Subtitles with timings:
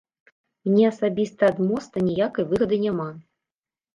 [0.69, 3.09] Мне асабіста ад моста ніякай выгады няма.